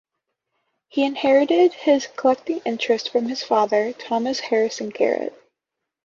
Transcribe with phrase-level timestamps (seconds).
[0.87, 5.35] He inherited his collecting interest from his father, Thomas Harrison Garrett.